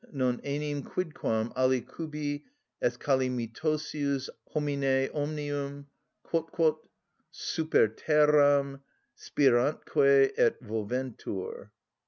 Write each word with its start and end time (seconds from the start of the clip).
(Non 0.11 0.41
enim 0.43 0.81
quidquam 0.81 1.53
alicubi 1.53 2.41
est 2.81 2.97
calamitosius 2.99 4.29
homine 4.47 5.09
_Omnium, 5.13 5.85
quotquot 6.23 6.79
super 7.29 7.87
terram 7.87 8.81
spirantque 9.15 10.33
et 10.39 10.59
moventur. 10.63 11.69